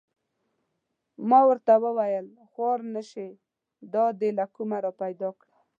[1.29, 3.27] ما ورته و ویل: خوار نه شې
[3.93, 5.55] دا دې له کومه را پیدا کړه؟